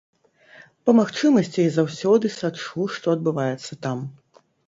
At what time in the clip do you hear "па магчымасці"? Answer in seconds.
0.87-1.59